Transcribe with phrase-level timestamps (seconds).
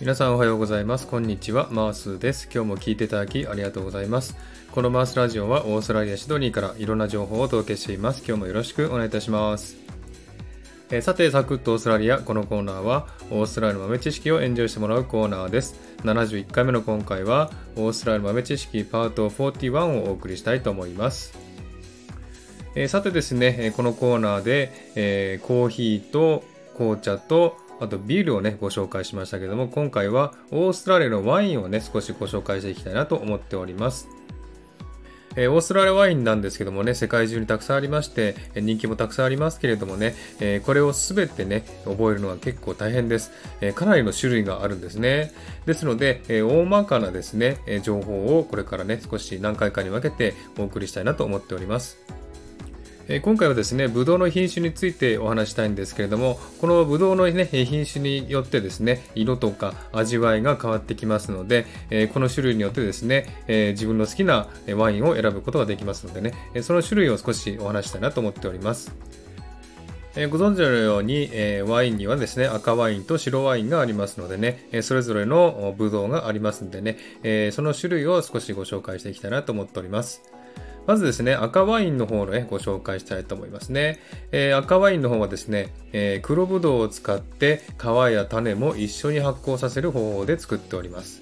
[0.00, 1.08] 皆さんおはようございます。
[1.08, 1.66] こんにちは。
[1.72, 2.48] マースです。
[2.54, 4.36] 今日も聞いていただきありがとうございます。
[4.70, 8.22] このマースラジオはオーストラリア・シドニーからいろんな情報をお届けしています。
[8.24, 9.76] 今日もよろしくお願いいたします。
[10.92, 12.18] えさて、サクッとオーストラリア。
[12.18, 15.74] このコーナーはオーストラリアの豆知識をエンジョイしてもらうコーナーです。
[16.04, 21.36] 71回目の今回はオーストラリアの豆知識パート41をお送りしたいと思います。
[22.76, 26.44] えさてですね、このコーナーで、えー、コーヒーと
[26.76, 34.08] 紅茶とあとビールをね、ご紹介しましたけども、今回はオーストラリアのワインをね、少しご紹介していきたいなと思っております。
[35.36, 45.32] えー、オーストラリアワインなんですけどもね、世界中にたくさんありまして、人気もたくさんありますけれどもね、えー、これをすべてね、覚えるのは結構大変です、えー、かなりの種類があるんですね。
[45.64, 52.17] ですので、え大まかなですね、情報をこれからね、少し何回かに分けてお送りしたいなと思っております。
[53.10, 68.94] え今回はですね、ブドウの品種についてお話したいんですけれども、このブドウの、ね、品種によってですね、色とか味わいが変わってきますので、えこの種類によってですね、え自分の好きなワインを選ぶことができますのでね、その種類を少しお話したいなと思っております。
[70.14, 80.27] えご存知のように、えワインにはですね、赤ワインと白ワインがありますのでね、えそれぞれのブドウがありますのでね、えその種類を少しご紹介していきたいなと思っております。
[80.88, 84.00] まずですね、赤ワインの方のね、ご紹介したいと思いますね。
[84.32, 91.20] えー、赤ワインの方はですね、えー、黒ぶどうを使って皮や種も一緒に発酵させる方法で作っております。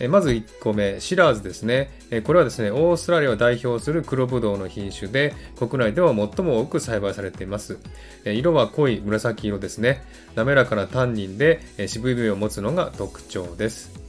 [0.00, 1.92] えまず1個目、シラーズですね。
[2.10, 7.78] えこれはですね、オーストラリアを代表する黒ぶどうの品種で、国内では最も多く栽培されています。
[8.26, 10.02] え色は濃い紫色ですね。
[10.34, 14.03] 滑らかなタンニンで、え渋みを持つのが特徴です。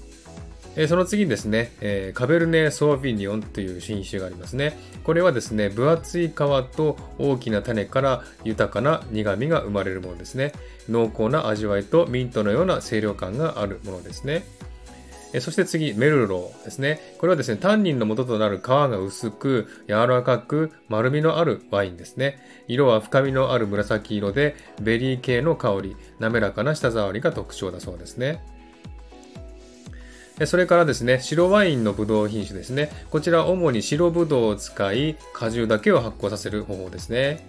[0.77, 4.77] えその次にですね、えカベルネ・ソーヴィニオンという品種がありますね。
[5.03, 10.51] これはですね、分厚い皮と大きな種から豊かな苦味が生まれるものですね。
[10.89, 14.43] 濃厚な味わいとミントのような清涼感があるものですね。
[15.33, 16.99] えそして次、メルローですね。
[17.19, 22.39] これはですね、タンニンの元となる皮が薄く、柔らかく、丸みのあるワインですね。
[22.67, 28.43] 色は深みのある紫色で、ベリー系の香り、滑らかな舌触りが特徴だそうですね。
[30.43, 32.91] それからですね、白ワインのブドウ品種ですね。
[33.09, 37.45] こちら主に白ブドウを使い、果汁だけを発酵させる方法ですね。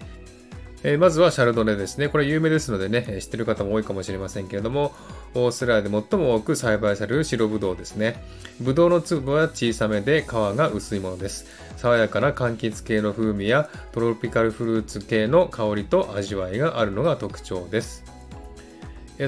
[0.83, 2.07] え、まずはシャルドネですね。
[2.07, 4.93] これ有名ですのでね、知ってる方も多いかもしれませんけれども、
[5.33, 8.23] オーストラリアで最も多く栽培される白ブドウですね。
[8.61, 11.45] ブドウの粒は小さめで皮が薄いものです。
[11.75, 18.16] 爽やかな柑橘系の風味やトロピカルフルーツ系の香りと味わいがあるのが特徴です。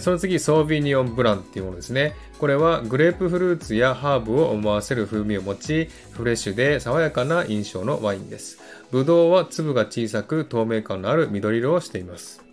[0.01, 2.15] その次、ソービニオンブランっていうものですね。
[2.37, 8.59] これはグレープフルーツやハーブを思わせる風味を持ち、フレッシュで爽やかな印象のワインです。
[8.91, 12.48] ブドウは粒が小さく透明感のある緑色をしています。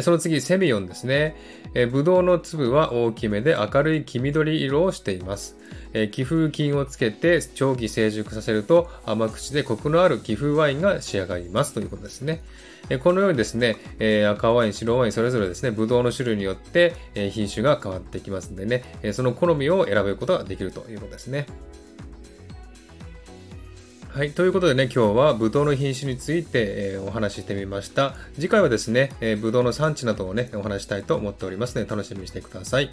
[0.00, 1.36] その次、セミオンですね。
[1.90, 5.56] ブドウの粒は大きめで明るい黄緑色をしています。
[6.10, 12.42] 気風菌をつけて長期成熟させると甘口でコクのある気風ワインが仕上がりますということですね。
[13.02, 13.76] このようにですね、
[14.28, 16.94] 赤ワイン、白ワイン、それぞれですね、ブドウの種類によって
[17.30, 21.46] 品種が変わってきますんでね、その好みを選べることができるということですね。
[24.14, 24.32] はい。
[24.32, 28.14] ということでね、今日はブドウの品種について、えー、お話ししてみました。
[28.34, 32.90] 次回はですね、えー、ブドウの産地などをね、お話したいと思っておりますので、楽しみにしてください。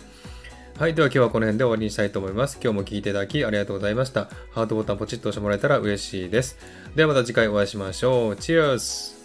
[0.78, 0.94] はい。
[0.94, 2.58] では今日はこの辺で終わりにしたいと思います。
[2.63, 4.29] 今日も聴いていただきありがとうございました。
[4.52, 6.58] ハートボタンポチッと押してもらえたら嬉しいです。
[6.96, 8.35] ではまた次回お会いしましょう。
[8.38, 9.19] チェアス